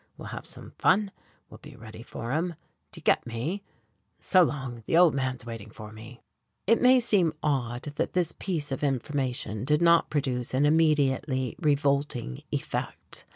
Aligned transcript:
We'll 0.17 0.29
have 0.29 0.47
some 0.47 0.71
fun, 0.79 1.11
we'll 1.47 1.59
be 1.59 1.75
ready 1.75 2.01
for 2.01 2.31
him. 2.31 2.55
Do 2.91 2.97
you 2.97 3.03
get 3.03 3.27
me? 3.27 3.61
So 4.17 4.41
long. 4.41 4.81
The 4.87 4.97
old 4.97 5.13
man's 5.13 5.45
waiting 5.45 5.69
for 5.69 5.91
me." 5.91 6.21
It 6.65 6.81
may 6.81 6.99
seem 6.99 7.33
odd 7.43 7.83
that 7.83 8.13
this 8.13 8.31
piece 8.39 8.71
of 8.71 8.83
information 8.83 9.63
did 9.63 9.79
not 9.83 10.09
produce 10.09 10.55
an 10.55 10.65
immediately 10.65 11.55
revolting 11.59 12.41
effect. 12.51 13.25